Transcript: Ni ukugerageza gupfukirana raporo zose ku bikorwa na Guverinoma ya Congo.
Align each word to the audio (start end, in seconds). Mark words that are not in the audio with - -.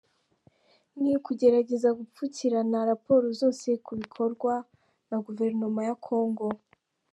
Ni 1.01 1.11
ukugerageza 1.19 1.89
gupfukirana 1.99 2.79
raporo 2.91 3.25
zose 3.41 3.69
ku 3.85 3.91
bikorwa 4.01 4.53
na 5.09 5.17
Guverinoma 5.25 5.81
ya 5.89 5.95
Congo. 6.05 6.47